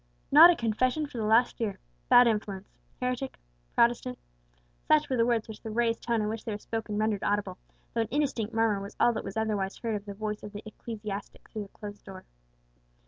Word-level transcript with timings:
"Not 0.31 0.49
at 0.49 0.57
confession 0.57 1.05
for 1.05 1.19
the 1.19 1.25
last 1.25 1.59
year, 1.59 1.77
bad 2.09 2.25
influence 2.25 2.67
heretic 2.99 3.37
Protestant," 3.75 4.17
such 4.87 5.07
were 5.07 5.15
the 5.15 5.27
words 5.27 5.47
which 5.47 5.61
the 5.61 5.69
raised 5.69 6.01
tone 6.01 6.23
in 6.23 6.27
which 6.27 6.43
they 6.43 6.51
were 6.51 6.57
spoken 6.57 6.97
rendered 6.97 7.23
audible, 7.23 7.59
though 7.93 8.01
an 8.01 8.07
indistinct 8.09 8.51
murmur 8.51 8.81
was 8.81 8.95
all 8.99 9.13
that 9.13 9.23
was 9.23 9.37
otherwise 9.37 9.77
heard 9.77 9.93
of 9.93 10.05
the 10.05 10.15
voice 10.15 10.41
of 10.41 10.53
the 10.53 10.63
ecclesiastic 10.65 11.47
through 11.47 11.61
the 11.61 11.67
closed 11.69 12.03
door. 12.03 12.25